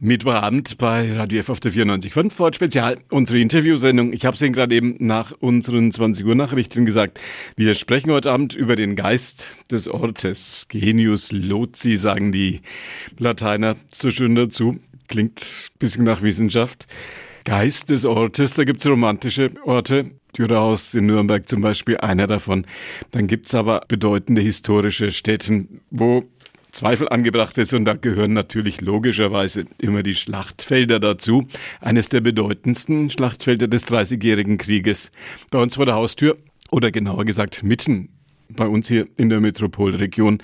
[0.00, 4.12] Mittwochabend bei Radio F auf der 94.5 Ford Spezial, unsere Interviewsendung.
[4.12, 7.18] Ich habe es Ihnen gerade eben nach unseren 20 Uhr Nachrichten gesagt.
[7.56, 10.66] Wir sprechen heute Abend über den Geist des Ortes.
[10.68, 12.60] Genius loci, sagen die
[13.18, 14.78] Lateiner so schön dazu.
[15.08, 16.86] Klingt ein bisschen nach Wissenschaft.
[17.44, 20.12] Geist des Ortes, da gibt's romantische Orte.
[20.36, 22.66] Dürerhaus in Nürnberg zum Beispiel, einer davon.
[23.10, 26.24] Dann gibt's aber bedeutende historische Städten, wo
[26.78, 31.48] Zweifel angebracht ist und da gehören natürlich logischerweise immer die Schlachtfelder dazu.
[31.80, 35.10] Eines der bedeutendsten Schlachtfelder des Dreißigjährigen Krieges.
[35.50, 36.38] Bei uns vor der Haustür
[36.70, 38.10] oder genauer gesagt mitten
[38.48, 40.38] bei uns hier in der Metropolregion.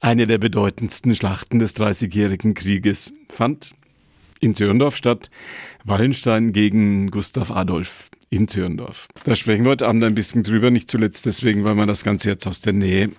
[0.00, 3.76] Eine der bedeutendsten Schlachten des Dreißigjährigen Krieges fand
[4.40, 5.30] in Zürndorf statt.
[5.84, 9.06] Wallenstein gegen Gustav Adolf in Zürndorf.
[9.22, 12.30] Da sprechen wir heute Abend ein bisschen drüber, nicht zuletzt deswegen, weil man das Ganze
[12.30, 13.10] jetzt aus der Nähe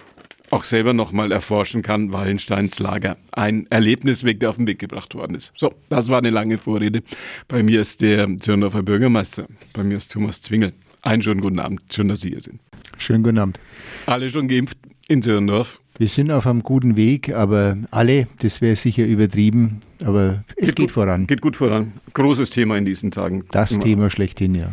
[0.51, 3.17] auch selber nochmal erforschen kann, Wallensteins Lager.
[3.31, 5.51] Ein Erlebnisweg, der auf den Weg gebracht worden ist.
[5.55, 7.03] So, das war eine lange Vorrede.
[7.47, 9.45] Bei mir ist der Zürndorfer Bürgermeister.
[9.73, 10.73] Bei mir ist Thomas Zwingel.
[11.01, 11.81] Einen schönen guten Abend.
[11.93, 12.59] Schön, dass Sie hier sind.
[12.97, 13.59] Schönen guten Abend.
[14.05, 15.79] Alle schon geimpft in Zürndorf?
[15.97, 20.75] Wir sind auf einem guten Weg, aber alle, das wäre sicher übertrieben, aber es geht,
[20.77, 21.27] geht voran.
[21.27, 21.91] Geht gut voran.
[22.13, 23.43] Großes Thema in diesen Tagen.
[23.51, 23.83] Das Immer.
[23.83, 24.71] Thema schlechthin, ja.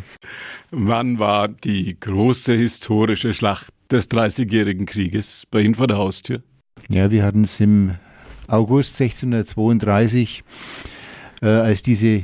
[0.70, 6.42] Wann war die große historische Schlacht des Dreißigjährigen Krieges bei Ihnen vor der Haustür?
[6.88, 7.92] Ja, wir hatten es im
[8.48, 10.44] August 1632,
[11.42, 12.22] äh, als diese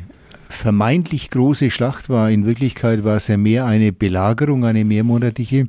[0.49, 2.31] vermeintlich große Schlacht war.
[2.31, 5.69] In Wirklichkeit war es ja mehr eine Belagerung, eine mehrmonatige.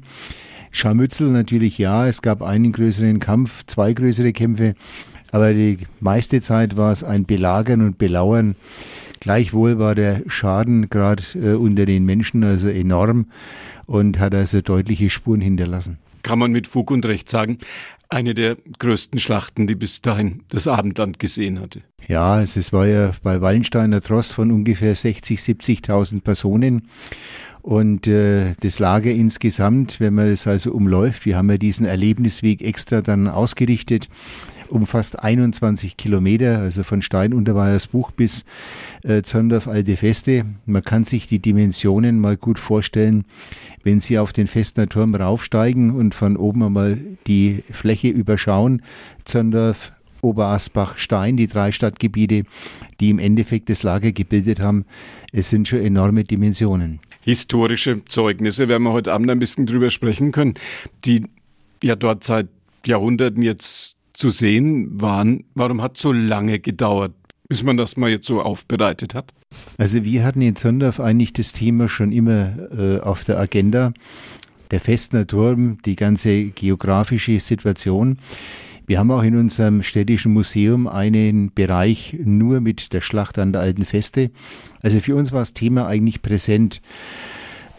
[0.72, 4.74] Scharmützel natürlich ja, es gab einen größeren Kampf, zwei größere Kämpfe,
[5.32, 8.56] aber die meiste Zeit war es ein Belagern und Belauern.
[9.24, 13.28] Gleichwohl war der Schaden gerade äh, unter den Menschen also enorm
[13.86, 15.98] und hat also deutliche Spuren hinterlassen.
[16.24, 17.60] Kann man mit Fug und Recht sagen,
[18.10, 21.84] eine der größten Schlachten, die bis dahin das Abendland gesehen hatte.
[22.06, 26.90] Ja, es war ja bei Wallensteiner Tross von ungefähr 60, 70.000 Personen.
[27.62, 32.62] Und äh, das Lager insgesamt, wenn man das also umläuft, wir haben ja diesen Erlebnisweg
[32.62, 34.10] extra dann ausgerichtet,
[34.74, 38.44] umfasst 21 Kilometer, also von Stein Unterweiersbuch bis
[39.04, 40.46] äh, Zondorf Alte Feste.
[40.66, 43.26] Man kann sich die Dimensionen mal gut vorstellen,
[43.84, 46.98] wenn Sie auf den Festner Turm raufsteigen und von oben einmal
[47.28, 48.82] die Fläche überschauen.
[49.26, 52.44] Zondorf, Oberasbach, Stein, die drei Stadtgebiete,
[53.00, 54.86] die im Endeffekt das Lager gebildet haben,
[55.32, 57.00] es sind schon enorme Dimensionen.
[57.22, 60.56] Historische Zeugnisse, werden wir heute Abend ein bisschen drüber sprechen können,
[61.06, 61.26] die
[61.82, 62.48] ja dort seit
[62.86, 65.44] Jahrhunderten jetzt zu sehen waren.
[65.54, 67.12] Warum hat so lange gedauert,
[67.50, 69.34] bis man das mal jetzt so aufbereitet hat?
[69.78, 73.92] Also wir hatten in Zondorf eigentlich das Thema schon immer äh, auf der Agenda.
[74.72, 78.18] Der Festner Turm, die ganze geografische Situation.
[78.88, 83.60] Wir haben auch in unserem städtischen Museum einen Bereich nur mit der Schlacht an der
[83.60, 84.32] Alten Feste.
[84.82, 86.82] Also für uns war das Thema eigentlich präsent.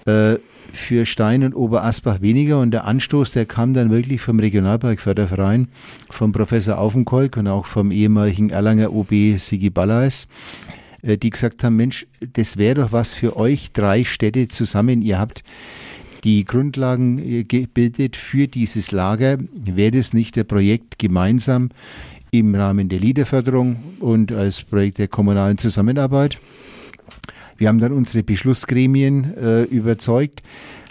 [0.05, 0.35] Äh,
[0.75, 5.69] für Stein und Oberasbach weniger und der Anstoß, der kam dann wirklich vom Regionalparkförderverein,
[6.11, 10.27] vom Professor Aufenkolk und auch vom ehemaligen Erlanger OB Sigi Ballais,
[11.03, 15.03] äh, die gesagt haben, Mensch, das wäre doch was für euch drei Städte zusammen.
[15.03, 15.43] Ihr habt
[16.25, 19.39] die Grundlagen äh, gebildet für dieses Lager.
[19.55, 21.71] Wäre das nicht der Projekt gemeinsam
[22.31, 26.41] im Rahmen der Liederförderung und als Projekt der kommunalen Zusammenarbeit?
[27.57, 30.43] Wir haben dann unsere Beschlussgremien äh, überzeugt,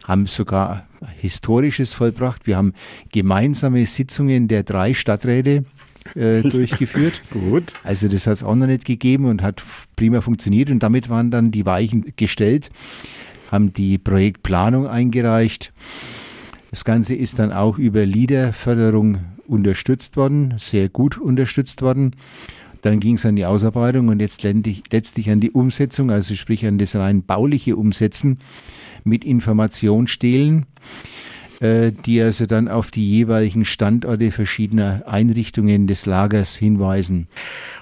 [0.06, 0.88] haben sogar
[1.18, 2.48] Historisches vollbracht.
[2.48, 2.74] Wir haben
[3.12, 5.66] gemeinsame Sitzungen der drei Stadträte
[6.16, 7.22] äh, durchgeführt.
[7.32, 7.74] Gut.
[7.84, 9.62] Also das hat es auch noch nicht gegeben und hat
[9.96, 12.70] prima funktioniert und damit waren dann die Weichen gestellt,
[13.52, 15.74] haben die Projektplanung eingereicht.
[16.72, 22.16] Das Ganze ist dann auch über Liederförderung unterstützt worden, sehr gut unterstützt worden.
[22.84, 26.78] Dann ging es an die Ausarbeitung und jetzt letztlich an die Umsetzung, also sprich an
[26.78, 28.40] das rein bauliche Umsetzen
[29.06, 30.66] mit Informationsstelen,
[31.62, 37.28] äh, die also dann auf die jeweiligen Standorte verschiedener Einrichtungen des Lagers hinweisen.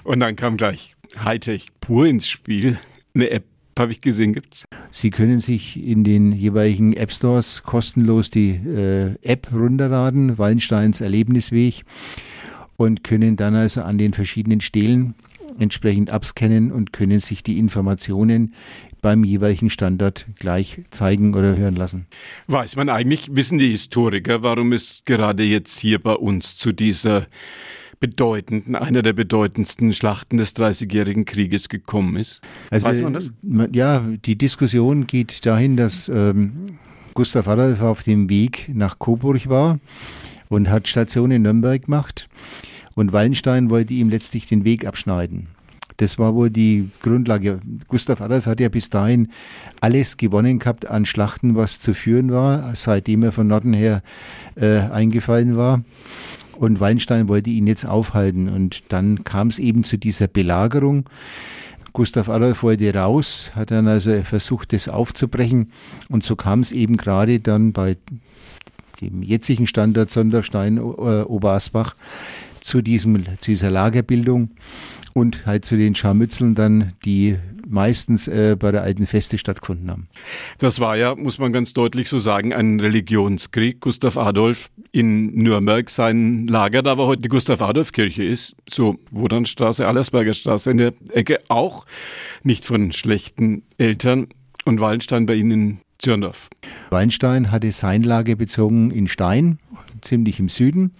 [0.04, 2.78] Und dann kam gleich Hightech pur ins Spiel.
[3.14, 3.44] Eine App
[3.76, 4.66] habe ich gesehen, gibt's?
[4.92, 11.82] Sie können sich in den jeweiligen App Stores kostenlos die äh, App runterladen, Wallensteins Erlebnisweg
[12.76, 15.14] und können dann also an den verschiedenen Stelen
[15.58, 18.54] entsprechend abscannen und können sich die Informationen
[19.00, 22.06] beim jeweiligen Standort gleich zeigen oder hören lassen.
[22.46, 27.26] Weiß man eigentlich, wissen die Historiker, warum es gerade jetzt hier bei uns zu dieser
[27.98, 32.40] bedeutenden, einer der bedeutendsten Schlachten des Dreißigjährigen Krieges gekommen ist?
[32.70, 33.24] Also, Weiß man das?
[33.72, 36.78] Ja, die Diskussion geht dahin, dass ähm,
[37.14, 39.78] Gustav Adolf auf dem Weg nach Coburg war
[40.52, 42.28] und hat Station in Nürnberg gemacht.
[42.94, 45.48] Und Wallenstein wollte ihm letztlich den Weg abschneiden.
[45.96, 47.60] Das war wohl die Grundlage.
[47.88, 49.28] Gustav Adolf hat ja bis dahin
[49.80, 54.02] alles gewonnen gehabt an Schlachten, was zu führen war, seitdem er von Norden her
[54.56, 55.84] äh, eingefallen war.
[56.56, 58.48] Und Wallenstein wollte ihn jetzt aufhalten.
[58.48, 61.08] Und dann kam es eben zu dieser Belagerung.
[61.92, 65.70] Gustav Adolf wollte raus, hat dann also versucht, das aufzubrechen.
[66.08, 67.96] Und so kam es eben gerade dann bei
[69.10, 71.94] dem jetzigen Standort Sonderstein, äh, Oberasbach,
[72.60, 74.50] zu, diesem, zu dieser Lagerbildung
[75.14, 80.08] und halt zu den Scharmützeln dann, die meistens äh, bei der alten Feste stattgefunden haben.
[80.58, 83.80] Das war ja, muss man ganz deutlich so sagen, ein Religionskrieg.
[83.80, 90.34] Gustav Adolf in Nürnberg sein Lager, da wo heute die Gustav-Adolf-Kirche ist, so Wodanstraße, Allersberger
[90.34, 91.86] Straße in der Ecke, auch
[92.42, 94.28] nicht von schlechten Eltern
[94.64, 96.50] und Wallenstein bei Ihnen Zürndorf.
[96.90, 99.58] Wallenstein hatte sein Lager bezogen in Stein,
[100.00, 100.92] ziemlich im Süden.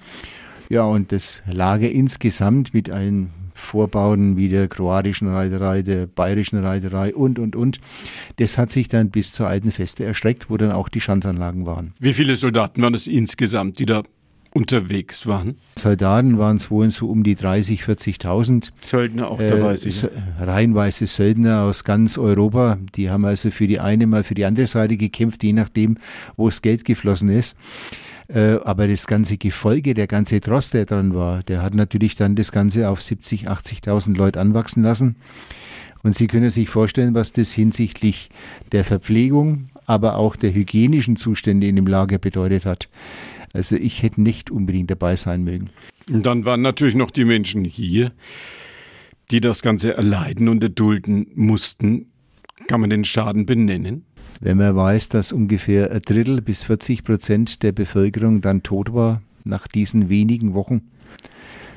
[0.68, 7.14] Ja, und das Lager insgesamt mit allen Vorbauten wie der kroatischen Reiterei, der bayerischen Reiterei
[7.14, 7.80] und, und, und.
[8.36, 11.92] Das hat sich dann bis zur alten Feste erstreckt, wo dann auch die Schanzanlagen waren.
[11.98, 14.04] Wie viele Soldaten waren es insgesamt, die da
[14.54, 15.56] unterwegs waren?
[15.78, 18.70] Soldaten waren es wohl so um die 30, 40.000.
[18.86, 19.74] Söldner auch dabei.
[19.74, 22.78] Äh, reihenweise Söldner aus ganz Europa.
[22.94, 25.96] Die haben also für die eine mal für die andere Seite gekämpft, je nachdem,
[26.36, 27.56] wo das Geld geflossen ist.
[28.28, 32.36] Äh, aber das ganze Gefolge, der ganze Tross, der dran war, der hat natürlich dann
[32.36, 35.16] das Ganze auf 70, 80.000 Leute anwachsen lassen.
[36.02, 38.30] Und Sie können sich vorstellen, was das hinsichtlich
[38.72, 42.88] der Verpflegung, aber auch der hygienischen Zustände in dem Lager bedeutet hat.
[43.52, 45.70] Also ich hätte nicht unbedingt dabei sein mögen.
[46.10, 48.12] Und dann waren natürlich noch die Menschen hier,
[49.30, 52.06] die das Ganze erleiden und erdulden mussten.
[52.68, 54.04] Kann man den Schaden benennen?
[54.40, 59.22] Wenn man weiß, dass ungefähr ein Drittel bis 40 Prozent der Bevölkerung dann tot war
[59.44, 60.82] nach diesen wenigen Wochen,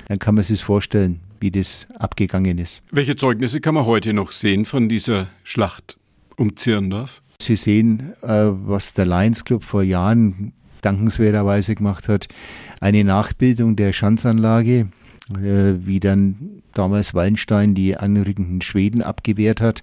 [0.07, 2.81] dann kann man sich vorstellen, wie das abgegangen ist.
[2.91, 5.97] Welche Zeugnisse kann man heute noch sehen von dieser Schlacht
[6.37, 7.21] um Zirndorf?
[7.39, 10.53] Sie sehen, äh, was der Lions Club vor Jahren
[10.85, 12.27] dankenswerterweise gemacht hat,
[12.79, 14.87] eine Nachbildung der Schanzanlage,
[15.31, 19.81] äh, wie dann damals Wallenstein die anrückenden Schweden abgewehrt hat.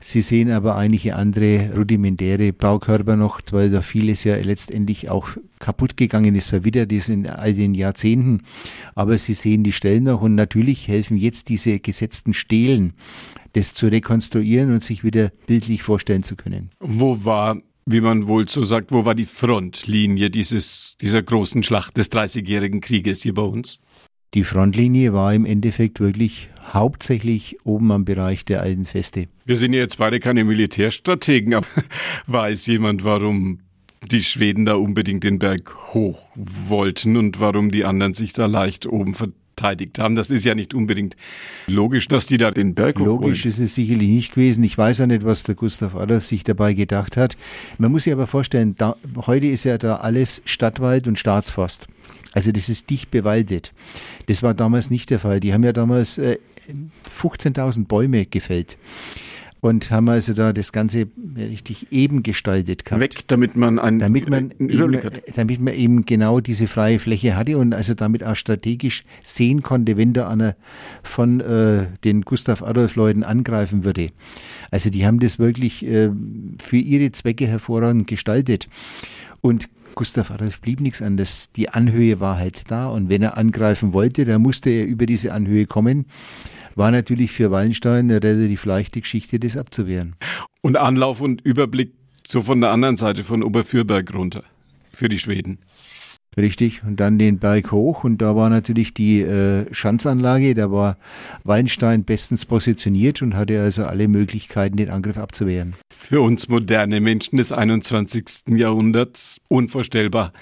[0.00, 5.28] Sie sehen aber einige andere rudimentäre Baukörper noch, weil da vieles ja letztendlich auch
[5.58, 8.42] kaputt gegangen ist, verwittert ist in all den Jahrzehnten.
[8.94, 12.92] Aber Sie sehen die Stellen noch und natürlich helfen jetzt diese gesetzten Stelen,
[13.54, 16.70] das zu rekonstruieren und sich wieder bildlich vorstellen zu können.
[16.78, 21.96] Wo war wie man wohl so sagt, wo war die Frontlinie dieses, dieser großen Schlacht
[21.96, 23.78] des Dreißigjährigen Krieges hier bei uns?
[24.34, 29.28] Die Frontlinie war im Endeffekt wirklich hauptsächlich oben am Bereich der alten Feste.
[29.44, 31.66] Wir sind ja jetzt beide keine Militärstrategen, aber
[32.26, 33.60] weiß jemand, warum
[34.10, 38.86] die Schweden da unbedingt den Berg hoch wollten und warum die anderen sich da leicht
[38.86, 39.14] oben
[39.56, 40.14] verteidigt haben.
[40.14, 41.16] Das ist ja nicht unbedingt
[41.66, 44.62] logisch, dass die da den Berg hoch Logisch ist es sicherlich nicht gewesen.
[44.64, 47.36] Ich weiß ja nicht, was der Gustav Adolf sich dabei gedacht hat.
[47.78, 51.88] Man muss sich aber vorstellen, da, heute ist ja da alles Stadtwald und Staatsforst.
[52.34, 53.72] Also das ist dicht bewaldet.
[54.26, 55.40] Das war damals nicht der Fall.
[55.40, 56.38] Die haben ja damals äh,
[57.18, 58.76] 15.000 Bäume gefällt
[59.60, 61.06] und haben also da das Ganze
[61.36, 63.00] richtig eben gestaltet gehabt.
[63.00, 65.00] Weg, damit man einen, damit man einen eben,
[65.34, 69.96] Damit man eben genau diese freie Fläche hatte und also damit auch strategisch sehen konnte,
[69.96, 70.56] wenn da einer
[71.02, 74.10] von äh, den Gustav Adolf Leuten angreifen würde.
[74.70, 76.10] Also die haben das wirklich äh,
[76.62, 78.68] für ihre Zwecke hervorragend gestaltet.
[79.40, 81.50] Und Gustav Adolf blieb nichts anderes.
[81.56, 85.32] Die Anhöhe war halt da und wenn er angreifen wollte, dann musste er über diese
[85.32, 86.04] Anhöhe kommen.
[86.74, 90.14] War natürlich für Wallenstein eine relativ leichte Geschichte, das abzuwehren.
[90.60, 91.94] Und Anlauf und Überblick
[92.28, 94.44] so von der anderen Seite von Oberfürberg runter
[94.92, 95.60] für die Schweden.
[96.38, 100.98] Richtig, und dann den Berg hoch und da war natürlich die äh, Schanzanlage, da war
[101.44, 105.74] Weinstein bestens positioniert und hatte also alle Möglichkeiten, den Angriff abzuwehren.
[105.90, 108.48] Für uns moderne Menschen des 21.
[108.48, 110.34] Jahrhunderts unvorstellbar,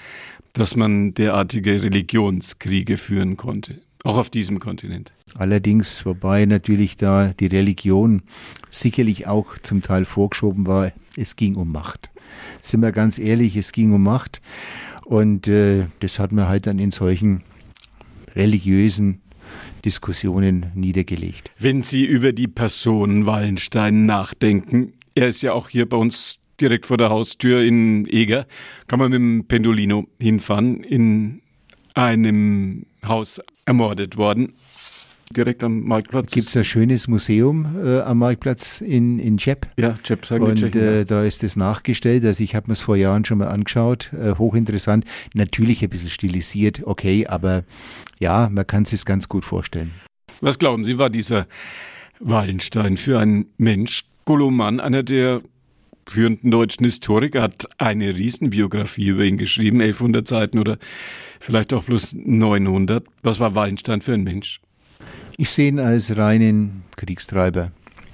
[0.51, 5.13] dass man derartige Religionskriege führen konnte, auch auf diesem Kontinent.
[5.37, 8.21] Allerdings, wobei natürlich da die Religion
[8.69, 12.11] sicherlich auch zum Teil vorgeschoben war, es ging um Macht.
[12.59, 14.41] Sind wir ganz ehrlich, es ging um Macht.
[15.05, 17.43] Und äh, das hat man halt dann in solchen
[18.35, 19.21] religiösen
[19.85, 21.51] Diskussionen niedergelegt.
[21.59, 26.87] Wenn Sie über die Person Wallenstein nachdenken, er ist ja auch hier bei uns direkt
[26.87, 28.47] vor der Haustür in Eger,
[28.87, 31.41] kann man mit dem Pendolino hinfahren, in
[31.93, 34.53] einem Haus ermordet worden
[35.31, 36.31] direkt am Marktplatz.
[36.31, 39.67] Gibt es ein schönes Museum äh, am Marktplatz in, in Chep.
[39.77, 42.25] Ja, Chep, sagen Und Tschechen, äh, da ist es nachgestellt.
[42.25, 44.11] Also ich habe mir es vor Jahren schon mal angeschaut.
[44.13, 45.05] Äh, hochinteressant.
[45.33, 47.63] Natürlich ein bisschen stilisiert, okay, aber
[48.19, 49.91] ja, man kann es sich ganz gut vorstellen.
[50.41, 51.47] Was glauben Sie, war dieser
[52.19, 54.05] Wallenstein für ein Mensch.
[54.25, 55.41] Goloman, einer der
[56.07, 60.77] führenden deutschen Historiker, hat eine Riesenbiografie über ihn geschrieben, 1100 Seiten oder
[61.39, 63.05] vielleicht auch plus 900.
[63.23, 64.59] Was war Wallenstein für ein Mensch?
[65.37, 67.71] Ich sehe ihn als reinen Kriegstreiber.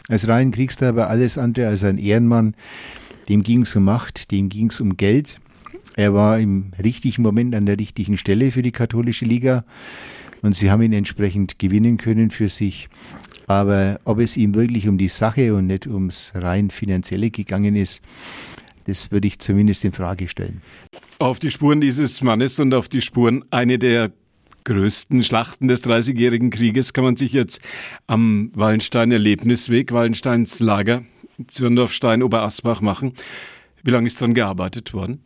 [0.07, 2.55] Als reinen Kriegstreiber alles andere als ein Ehrenmann.
[3.29, 5.39] Dem ging es um Macht, dem ging es um Geld.
[5.95, 9.65] Er war im richtigen Moment an der richtigen Stelle für die katholische Liga
[10.41, 12.89] und sie haben ihn entsprechend gewinnen können für sich.
[13.47, 18.01] Aber ob es ihm wirklich um die Sache und nicht ums rein finanzielle gegangen ist,
[18.85, 20.61] das würde ich zumindest in Frage stellen.
[21.19, 24.11] Auf die Spuren dieses Mannes und auf die Spuren eine der
[24.63, 27.61] größten Schlachten des Dreißigjährigen Krieges kann man sich jetzt
[28.07, 31.03] am Wallenstein-Erlebnisweg, Wallensteins Lager,
[31.47, 33.13] Zürndorfstein, Oberasbach machen.
[33.83, 35.23] Wie lange ist daran gearbeitet worden?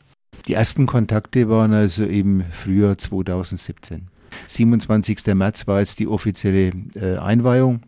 [0.47, 4.07] Die ersten Kontakte waren also im Frühjahr 2017.
[4.47, 5.25] 27.
[5.33, 7.81] März war jetzt die offizielle äh, Einweihung.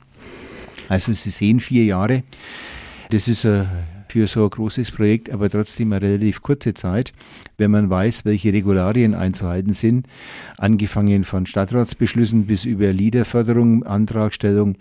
[0.89, 2.23] Also Sie sehen vier Jahre.
[3.09, 3.65] Das ist äh,
[4.17, 7.13] für so ein großes Projekt aber trotzdem eine relativ kurze Zeit,
[7.59, 10.07] wenn man weiß, welche Regularien einzuhalten sind,
[10.57, 14.75] angefangen von Stadtratsbeschlüssen bis über Liederförderung, Antragstellung,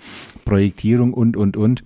[0.46, 1.84] Projektierung und, und, und.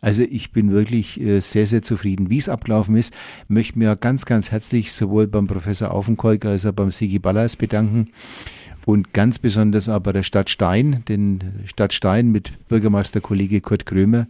[0.00, 3.14] Also ich bin wirklich äh, sehr, sehr zufrieden, wie es abgelaufen ist.
[3.46, 8.08] Möchte mir ganz, ganz herzlich sowohl beim Professor Aufenkolk als auch beim Sigi Ballas bedanken
[8.88, 14.26] und ganz besonders aber der Stadt Stein, den Stadt Stein mit Bürgermeisterkollege Kurt Krömer,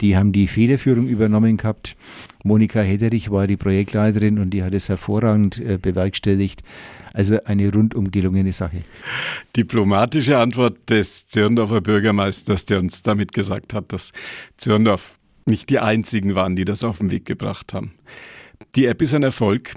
[0.00, 1.96] die haben die Federführung übernommen gehabt.
[2.44, 6.62] Monika Hedderich war die Projektleiterin und die hat es hervorragend äh, bewerkstelligt.
[7.12, 8.82] Also eine rundum gelungene Sache.
[9.56, 14.12] Diplomatische Antwort des Zirndorfer Bürgermeisters, der uns damit gesagt hat, dass
[14.58, 17.92] Zirndorf nicht die einzigen waren, die das auf den Weg gebracht haben.
[18.74, 19.74] Die App ist ein Erfolg.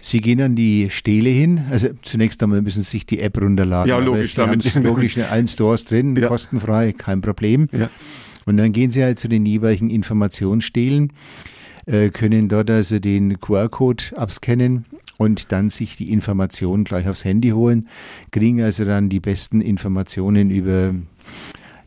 [0.00, 1.64] Sie gehen an die Stele hin.
[1.70, 3.88] Also zunächst einmal müssen Sie sich die App runterladen.
[3.88, 4.38] Ja, logisch.
[4.38, 6.28] Aber Sie haben logisch in allen Stores drin, ja.
[6.28, 7.68] kostenfrei, kein Problem.
[7.72, 7.90] Ja.
[8.46, 11.12] Und dann gehen Sie halt zu den jeweiligen Informationsstelen,
[11.86, 14.84] äh, können dort also den QR-Code abscannen
[15.18, 17.88] und dann sich die Informationen gleich aufs Handy holen,
[18.30, 20.94] kriegen also dann die besten Informationen über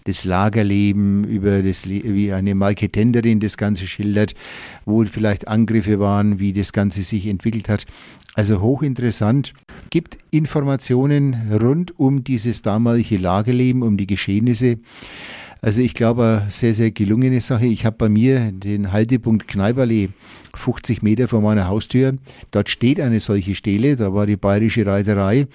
[0.05, 4.35] das Lagerleben, über das, wie eine Marketenderin das Ganze schildert,
[4.85, 7.85] wo vielleicht Angriffe waren, wie das Ganze sich entwickelt hat.
[8.35, 9.53] Also hochinteressant,
[9.89, 14.77] gibt Informationen rund um dieses damalige Lagerleben, um die Geschehnisse.
[15.65, 17.65] Also ich glaube, eine sehr, sehr gelungene Sache.
[17.65, 20.09] Ich habe bei mir den Haltepunkt Kneiberlee
[20.53, 22.19] 50 Meter vor meiner Haustür.
[22.51, 25.47] Dort steht eine solche Stele, da war die bayerische Reiterei.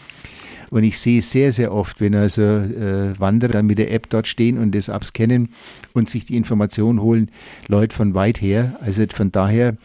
[0.71, 4.59] Und ich sehe sehr, sehr oft, wenn also äh, Wanderer mit der App dort stehen
[4.59, 5.51] und das abscannen
[5.93, 7.31] und sich die Information holen,
[7.69, 8.81] Leute von weit her.
[8.81, 9.77] Also von daher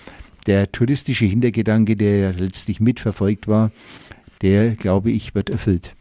[0.48, 3.70] der touristische Hintergedanke, der letztlich mitverfolgt war,
[4.41, 5.94] der, glaube ich, wird erfüllt.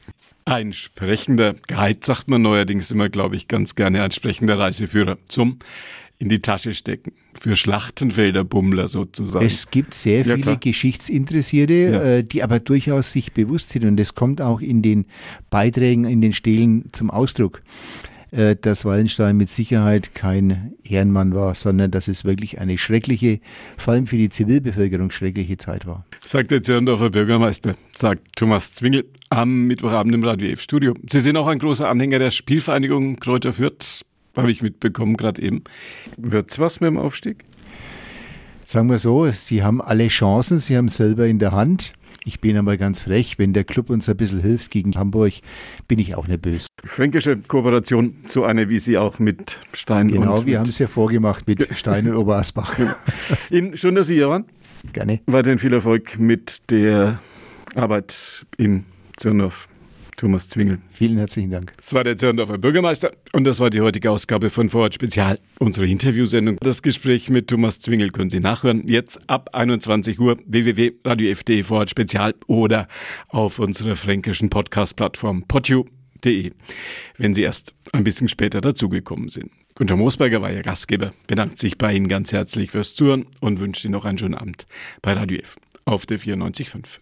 [0.46, 5.58] Ein sprechender Guide sagt man neuerdings immer, glaube ich, ganz gerne ein sprechender Reiseführer zum
[6.18, 7.12] in die Tasche stecken.
[7.38, 9.44] Für Schlachtenfelder-Bummler sozusagen.
[9.44, 10.56] Es gibt sehr ja, viele klar.
[10.56, 12.02] Geschichtsinteressierte, ja.
[12.02, 15.06] äh, die aber durchaus sich bewusst sind und das kommt auch in den
[15.50, 17.62] Beiträgen, in den Stelen zum Ausdruck.
[18.34, 23.38] Äh, dass Wallenstein mit Sicherheit kein Ehrenmann war, sondern dass es wirklich eine schreckliche,
[23.76, 26.04] vor allem für die Zivilbevölkerung schreckliche Zeit war.
[26.20, 30.94] Sagt der Zirndorfer Bürgermeister, sagt Thomas Zwingel am Mittwochabend im Radio F-Studio.
[31.08, 34.02] Sie sind auch ein großer Anhänger der Spielvereinigung Kräuter Fürth,
[34.34, 35.62] habe ich mitbekommen gerade eben.
[36.16, 37.44] Wird's was mit dem Aufstieg?
[38.64, 41.92] Sagen wir so, Sie haben alle Chancen, Sie haben selber in der Hand.
[42.26, 45.34] Ich bin aber ganz frech, wenn der Club uns ein bisschen hilft gegen Hamburg,
[45.88, 46.68] bin ich auch nicht böse.
[46.82, 51.46] Fränkische Kooperation, so eine wie Sie auch mit Stein genau, wir haben es ja vorgemacht
[51.46, 52.78] mit Stein und Oberasbach.
[53.50, 54.46] Ihnen schön, dass Sie hier waren.
[54.92, 55.20] Gerne.
[55.26, 57.20] Weiterhin viel Erfolg mit der
[57.74, 58.84] Arbeit in
[59.16, 59.68] Zürndorf.
[60.16, 60.78] Thomas Zwingel.
[60.90, 61.72] Vielen herzlichen Dank.
[61.76, 65.86] Das war der Zirndorfer Bürgermeister und das war die heutige Ausgabe von Vorort Spezial, unsere
[65.86, 66.56] Interviewsendung.
[66.60, 68.86] Das Gespräch mit Thomas Zwingel können Sie nachhören.
[68.86, 72.88] Jetzt ab 21 Uhr www.radio.de Vorort Spezial oder
[73.28, 76.52] auf unserer fränkischen Podcast-Plattform podu.de,
[77.18, 79.50] wenn Sie erst ein bisschen später dazugekommen sind.
[79.76, 83.84] Günter Moosberger war Ihr Gastgeber, bedankt sich bei Ihnen ganz herzlich fürs Zuhören und wünscht
[83.84, 84.66] Ihnen noch einen schönen Abend
[85.02, 87.00] bei Radio F auf der 94.5.